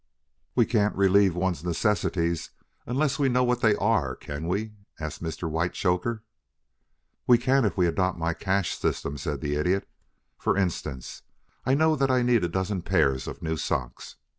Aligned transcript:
"We 0.55 0.65
can't 0.65 0.95
relieve 0.95 1.35
one 1.35 1.49
another's 1.53 1.63
necessities 1.63 2.49
unless 2.87 3.19
we 3.19 3.29
know 3.29 3.43
what 3.43 3.61
they 3.61 3.75
are, 3.75 4.15
can 4.15 4.47
we?" 4.47 4.73
asked 4.99 5.21
Mr. 5.21 5.47
Whitechoker. 5.47 6.23
"We 7.27 7.37
can 7.37 7.65
if 7.65 7.77
we 7.77 7.85
adopt 7.85 8.17
my 8.17 8.33
cash 8.33 8.75
system," 8.75 9.15
said 9.15 9.41
the 9.41 9.53
Idiot. 9.53 9.87
"For 10.39 10.57
instance, 10.57 11.21
I 11.67 11.75
know 11.75 11.95
that 11.95 12.09
I 12.09 12.23
need 12.23 12.43
a 12.43 12.49
dozen 12.49 12.81
pairs 12.81 13.27
of 13.27 13.43
new 13.43 13.57
socks. 13.57 14.15